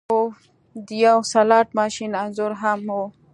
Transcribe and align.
او 0.13 0.19
د 0.85 0.87
یو 1.05 1.17
سلاټ 1.31 1.67
ماشین 1.79 2.11
انځور 2.23 2.51
هم 2.61 2.81
و 2.95 2.97